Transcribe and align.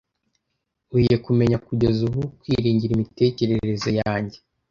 Nkwiye 0.87 1.15
kumenya 1.25 1.57
kugeza 1.67 1.99
ubu 2.09 2.21
kwiringira 2.39 2.91
imitekerereze 2.93 3.89
yanjye. 4.01 4.37